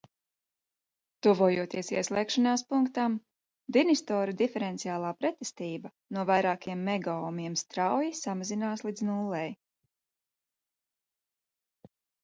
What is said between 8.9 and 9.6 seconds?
nullei.